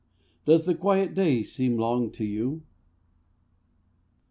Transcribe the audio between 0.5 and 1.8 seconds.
the quiet day seem